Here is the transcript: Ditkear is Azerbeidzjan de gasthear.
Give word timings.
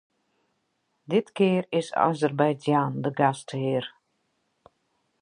Ditkear 1.09 1.65
is 1.79 1.87
Azerbeidzjan 1.95 2.93
de 3.03 3.09
gasthear. 3.17 3.85